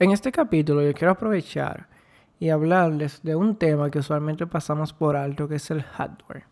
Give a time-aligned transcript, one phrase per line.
[0.00, 1.88] En este capítulo yo quiero aprovechar
[2.38, 6.44] y hablarles de un tema que usualmente pasamos por alto, que es el hardware,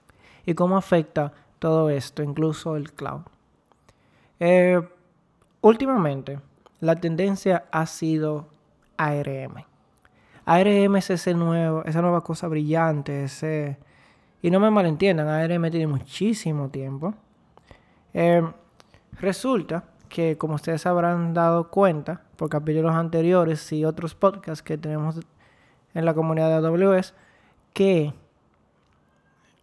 [0.44, 3.20] y cómo afecta todo esto, incluso el cloud.
[4.40, 4.80] Eh,
[5.60, 6.40] últimamente,
[6.80, 8.48] la tendencia ha sido
[8.96, 9.64] ARM.
[10.44, 13.78] ARM es ese nuevo, esa nueva cosa brillante, ese...
[14.42, 17.14] Y no me malentiendan, ARM tiene muchísimo tiempo.
[18.12, 18.42] Eh,
[19.20, 25.20] resulta que como ustedes habrán dado cuenta por capítulos anteriores y otros podcasts que tenemos
[25.94, 27.14] en la comunidad de AWS,
[27.72, 28.12] que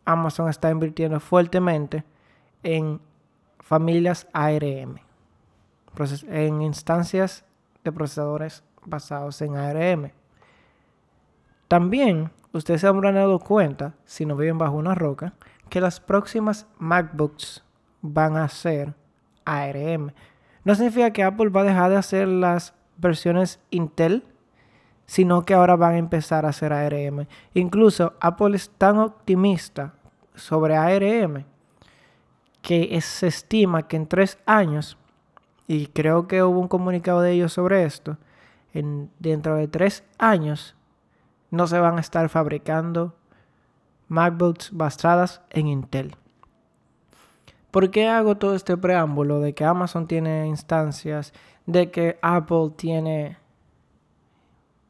[0.06, 2.04] Amazon está invirtiendo fuertemente
[2.64, 3.00] en
[3.60, 5.00] familias ARM,
[6.28, 7.46] en instancias
[7.84, 10.12] de procesadores basados en ARM.
[11.68, 15.34] También ustedes se habrán dado cuenta, si no viven bajo una roca,
[15.70, 17.64] que las próximas MacBooks
[18.02, 18.94] van a ser
[19.46, 20.12] ARM.
[20.64, 24.24] No significa que Apple va a dejar de hacer las versiones Intel,
[25.06, 27.28] sino que ahora van a empezar a hacer ARM.
[27.54, 29.94] Incluso Apple es tan optimista
[30.36, 31.46] sobre ARM
[32.62, 34.98] que se estima que en tres años,
[35.68, 38.18] y creo que hubo un comunicado de ellos sobre esto,
[38.74, 40.76] en, dentro de tres años
[41.52, 43.14] no se van a estar fabricando
[44.08, 46.16] MacBooks basadas en Intel.
[47.74, 51.34] ¿Por qué hago todo este preámbulo de que Amazon tiene instancias,
[51.66, 53.40] de que Apple tiene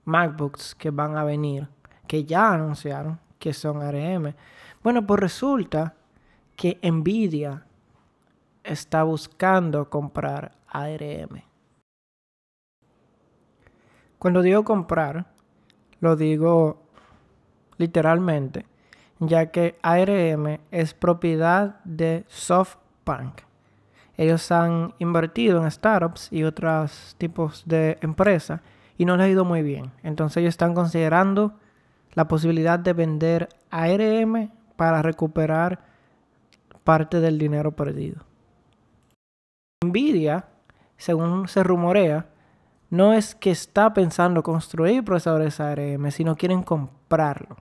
[0.03, 1.70] MacBooks que van a venir,
[2.08, 4.36] que ya anunciaron que son ARM?
[4.84, 5.95] Bueno, pues resulta
[6.58, 7.66] que Nvidia
[8.66, 11.42] está buscando comprar ARM.
[14.20, 15.28] Cuando digo comprar,
[16.02, 16.81] lo digo
[17.78, 18.73] literalmente
[19.19, 23.42] ya que ARM es propiedad de SoftBank.
[24.17, 28.61] Ellos han invertido en startups y otros tipos de empresas
[28.97, 29.92] y no les ha ido muy bien.
[30.03, 31.53] Entonces ellos están considerando
[32.14, 35.80] la posibilidad de vender ARM para recuperar
[36.83, 38.23] parte del dinero perdido.
[39.83, 40.45] Nvidia,
[40.98, 42.27] según se rumorea,
[42.89, 47.58] no es que está pensando construir procesadores ARM, sino quieren comprarlo.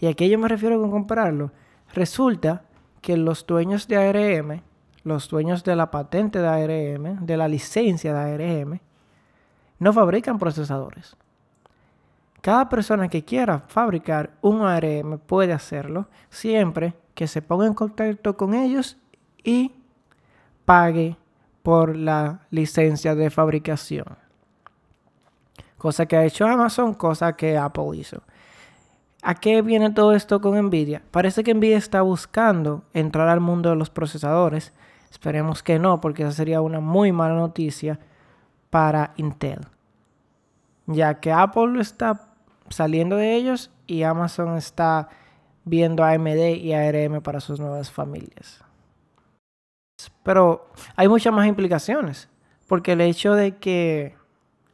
[0.00, 1.52] ¿Y a qué yo me refiero con comprarlo?
[1.92, 2.64] Resulta
[3.02, 4.62] que los dueños de ARM,
[5.04, 8.80] los dueños de la patente de ARM, de la licencia de ARM,
[9.78, 11.16] no fabrican procesadores.
[12.40, 18.36] Cada persona que quiera fabricar un ARM puede hacerlo siempre que se ponga en contacto
[18.36, 18.96] con ellos
[19.44, 19.74] y
[20.64, 21.18] pague
[21.62, 24.06] por la licencia de fabricación.
[25.76, 28.22] Cosa que ha hecho Amazon, cosa que Apple hizo.
[29.22, 31.02] ¿A qué viene todo esto con Nvidia?
[31.10, 34.72] Parece que Nvidia está buscando entrar al mundo de los procesadores.
[35.10, 37.98] Esperemos que no, porque esa sería una muy mala noticia
[38.70, 39.60] para Intel.
[40.86, 42.28] Ya que Apple está
[42.70, 45.08] saliendo de ellos y Amazon está
[45.64, 48.64] viendo AMD y ARM para sus nuevas familias.
[50.22, 52.28] Pero hay muchas más implicaciones,
[52.66, 54.16] porque el hecho de que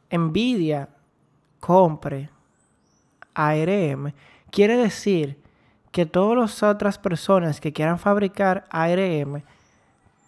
[0.09, 0.89] Nvidia
[1.59, 2.29] compre
[3.33, 4.13] ARM
[4.51, 5.41] Quiere decir
[5.91, 9.43] que todas las otras personas que quieran fabricar ARM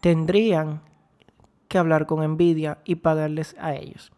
[0.02, 0.82] tendrían
[1.68, 4.12] que hablar con Nvidia y pagarles a ellos.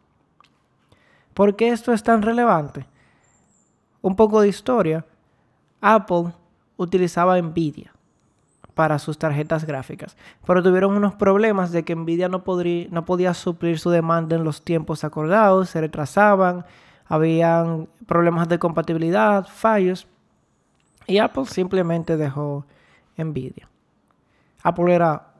[1.33, 2.85] ¿Por qué esto es tan relevante?
[4.01, 5.05] Un poco de historia.
[5.81, 6.33] Apple
[6.77, 7.93] utilizaba Nvidia
[8.73, 13.33] para sus tarjetas gráficas, pero tuvieron unos problemas de que Nvidia no, podría, no podía
[13.33, 16.65] suplir su demanda en los tiempos acordados, se retrasaban,
[17.11, 20.07] habían problemas de compatibilidad, fallos,
[21.05, 22.65] y Apple simplemente dejó
[23.17, 23.67] Nvidia.
[24.63, 25.33] Apple era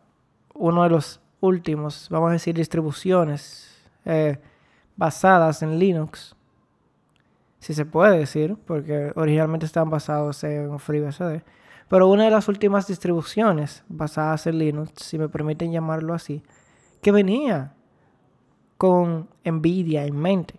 [0.53, 4.37] uno de los últimos, vamos a decir, distribuciones eh,
[4.97, 6.35] basadas en Linux,
[7.59, 11.41] si se puede decir, porque originalmente estaban basados en FreeBSD,
[11.87, 16.43] pero una de las últimas distribuciones basadas en Linux, si me permiten llamarlo así,
[17.01, 17.75] que venía
[18.77, 20.55] con Nvidia en mente.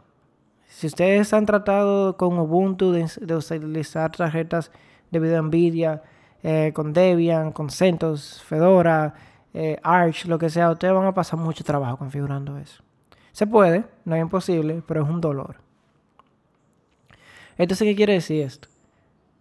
[0.72, 4.72] Si ustedes han tratado con Ubuntu de, utilizar tarjetas
[5.10, 6.02] de video Nvidia,
[6.42, 9.14] eh, con Debian, con CentOS, Fedora,
[9.52, 12.82] eh, Arch, lo que sea, ustedes van a pasar mucho trabajo configurando eso.
[13.32, 15.56] Se puede, no es imposible, pero es un dolor.
[17.58, 18.68] Entonces, ¿qué quiere decir esto?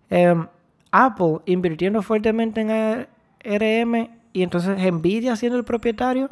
[0.09, 0.45] Em,
[0.91, 6.29] Apple invirtiendo fuertemente en ARM y entonces Nvidia siendo el propietario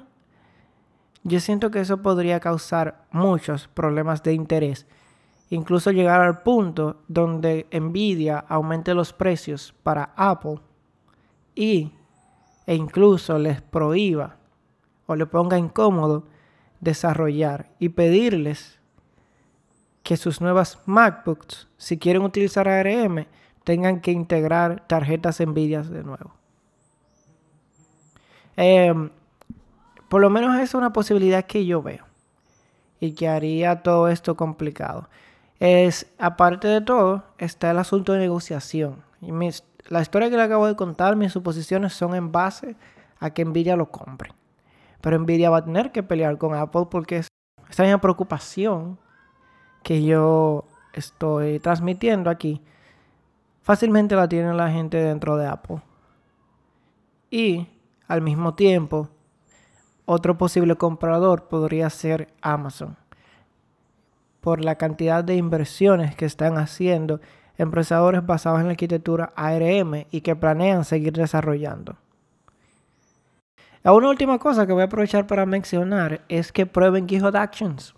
[1.24, 4.86] yo siento que eso podría causar muchos problemas de interés,
[5.50, 10.60] incluso llegar al punto donde Nvidia aumente los precios para Apple
[11.56, 11.92] y,
[12.66, 14.38] e incluso les prohíba
[15.08, 16.26] o le ponga incómodo
[16.80, 18.80] desarrollar y pedirles
[20.04, 23.28] que sus nuevas MacBooks, si quieren utilizar ARM,
[23.64, 26.34] tengan que integrar tarjetas Nvidia de nuevo.
[28.56, 29.10] Em,
[30.10, 32.06] por lo menos es una posibilidad que yo veo
[33.00, 35.08] y que haría todo esto complicado.
[35.60, 39.04] Es, aparte de todo, está el asunto de negociación.
[39.22, 39.32] Y
[39.88, 42.76] la historia que le acabo de contar, mis suposiciones son en base
[43.20, 44.32] a que Nvidia lo compre.
[45.02, 47.28] Pero Nvidia va a tener que pelear con Apple porque es
[47.70, 48.98] esta misma preocupación
[49.84, 52.62] que yo estoy transmitiendo aquí,
[53.62, 55.82] fácilmente la tiene la gente dentro de Apple.
[57.30, 57.68] Y
[58.08, 59.10] al mismo tiempo,
[60.06, 62.98] otro posible comprador podría ser Amazon.
[64.42, 67.20] Por la cantidad de inversiones que están haciendo
[67.58, 71.98] en basados en la arquitectura ARM y que planean seguir desarrollando.
[73.84, 77.94] Una última cosa que voy a aprovechar para mencionar es que prueben GitHub Actions.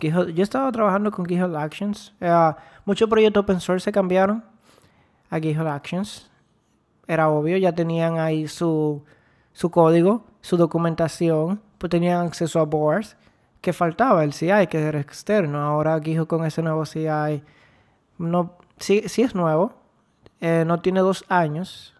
[0.00, 2.14] yo estaba trabajando con GitHub Actions.
[2.20, 2.52] Eh,
[2.84, 4.42] muchos proyectos open source se cambiaron
[5.28, 6.30] a GitHub Actions.
[7.06, 9.04] Era obvio, ya tenían ahí su,
[9.52, 13.16] su código, su documentación, pues tenían acceso a boards.
[13.64, 15.58] Que faltaba el CI, que era externo.
[15.58, 17.42] Ahora GitHub con ese nuevo CI,
[18.18, 19.72] no, sí, sí es nuevo.
[20.40, 21.94] Eh, no tiene dos años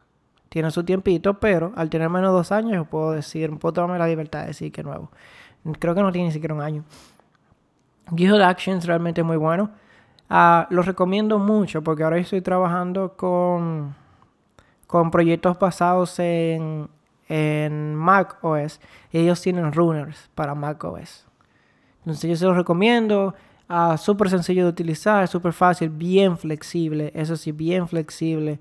[0.55, 3.99] tiene su tiempito, pero al tener menos de dos años, yo puedo decir, puedo tomarme
[3.99, 5.11] la libertad de decir que es nuevo.
[5.81, 6.85] Creo que no tiene ni siquiera un año.
[8.15, 9.71] GitHub Actions realmente es muy bueno.
[10.31, 13.97] Uh, lo recomiendo mucho porque ahora estoy trabajando con,
[14.87, 16.89] con proyectos basados en,
[17.29, 18.81] en Mac OS
[19.11, 21.27] ellos tienen runners para Mac OS.
[22.07, 23.35] Entonces yo se los recomiendo.
[23.69, 27.11] Uh, súper sencillo de utilizar, súper fácil, bien flexible.
[27.15, 28.61] Eso sí, bien flexible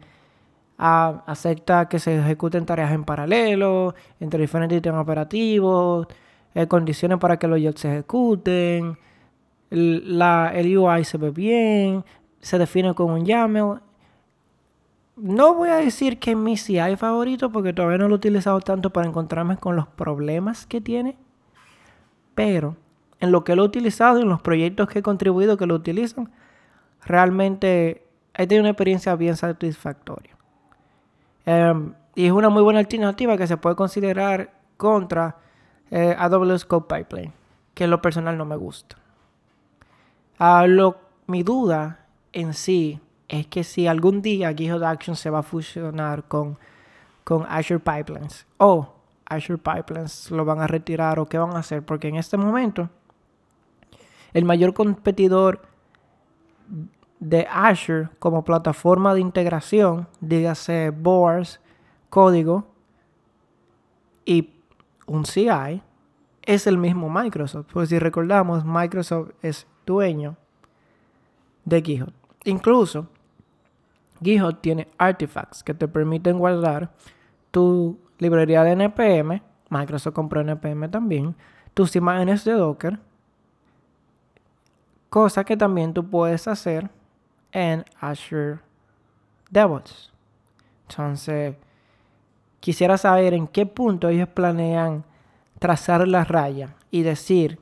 [0.78, 6.07] acepta que se ejecuten tareas en paralelo, entre diferentes sistemas operativos,
[6.56, 8.98] eh, condiciones para que los jobs se ejecuten,
[9.69, 12.04] el, la, el UI se ve bien,
[12.42, 13.81] se define con un YAML.
[15.16, 18.60] No voy a decir que es mi CI favorito porque todavía no lo he utilizado
[18.62, 21.18] tanto para encontrarme con los problemas que tiene,
[22.36, 22.75] pero
[23.19, 26.31] en lo que lo he utilizado, en los proyectos que he contribuido que lo utilizan,
[27.06, 30.36] realmente he tenido una experiencia bien satisfactoria.
[31.45, 35.38] Em, y es una muy buena alternativa que se puede considerar contra
[35.92, 37.33] eh, AWS Code Pipeline,
[37.74, 38.98] que en lo personal no me gusta.
[40.68, 43.00] Lo, mi duda en sí
[43.30, 46.57] es que si algún día GitHub Action se va a fusionar con,
[47.24, 48.94] con Azure Pipelines o
[49.25, 52.89] Azure Pipelines lo van a retirar o qué van a hacer, porque en este momento
[54.33, 55.62] el mayor competidor
[57.19, 61.62] de Azure como plataforma de integración, dígase boards,
[62.09, 62.68] código
[64.25, 64.50] y
[65.07, 65.81] un CI,
[66.41, 67.68] es el mismo Microsoft.
[67.71, 70.35] Pues si recordamos, Microsoft es dueño
[71.65, 72.13] de GitHub.
[72.44, 73.07] Incluso,
[74.21, 76.91] GitHub tiene artifacts que te permiten guardar
[77.51, 79.41] tu librería de NPM.
[79.69, 81.35] Microsoft compró NPM también.
[81.74, 83.00] Tus imágenes de Docker.
[85.13, 86.89] Cosa que también tú puedes hacer
[87.51, 88.57] en Azure
[89.51, 90.12] DevOps.
[90.89, 91.56] Entonces,
[92.60, 95.04] quisiera saber en qué punto ellos planean
[95.60, 97.60] trazar la raya y decir,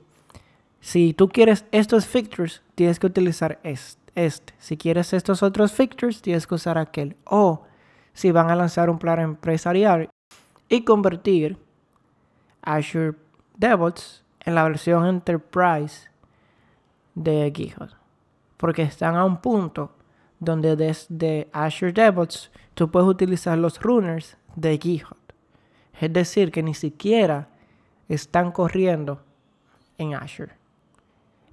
[0.80, 4.54] si tú quieres estos features, tienes que utilizar este.
[4.56, 7.18] Si quieres estos otros features, tienes que usar aquel.
[7.24, 7.64] O
[8.14, 10.08] si van a lanzar un plan empresarial
[10.70, 11.58] y convertir
[12.62, 13.12] Azure
[13.58, 16.11] DevOps en la versión Enterprise
[17.14, 18.02] de GitHub
[18.62, 19.90] porque están a un punto
[20.38, 25.16] donde desde Azure DevOps tú puedes utilizar los runners de GitHub.
[26.00, 27.48] Es decir, que ni siquiera
[28.08, 29.20] están corriendo
[29.98, 30.52] en Azure.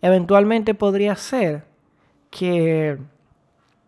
[0.03, 1.65] Eventualmente podría ser
[2.29, 2.99] que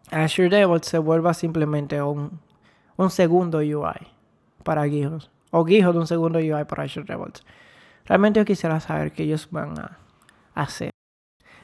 [0.10, 2.40] Azure DevOps se vuelva simplemente un,
[2.98, 4.08] un segundo UI
[4.64, 5.22] para GitHub.
[5.52, 7.46] O GitHub un segundo UI para Azure DevOps.
[8.06, 10.00] Realmente yo quisiera saber qué ellos van a
[10.56, 10.91] hacer.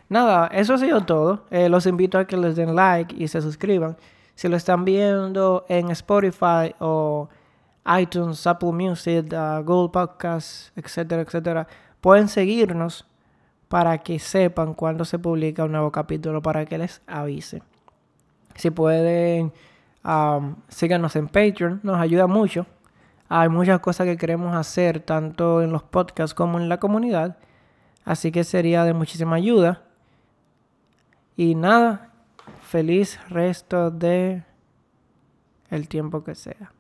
[0.09, 1.45] Nada, eso ha sido todo.
[1.49, 3.97] Eh, los invito a que les den like y se suscriban.
[4.35, 7.27] Si lo están viendo en Spotify o
[7.99, 11.67] iTunes, Apple Music, uh, Google Podcasts, etcétera, etcétera,
[12.01, 13.07] pueden seguirnos
[13.67, 17.61] para que sepan cuando se publica un nuevo capítulo, para que les avise.
[18.55, 19.53] Si pueden,
[20.03, 22.65] um, síganos en Patreon, nos ayuda mucho.
[23.29, 27.37] Hay muchas cosas que queremos hacer, tanto en los podcasts como en la comunidad.
[28.05, 29.86] Así que sería de muchísima ayuda.
[31.37, 32.11] Y nada,
[32.63, 34.43] feliz resto de
[35.69, 36.73] el tiempo que sea.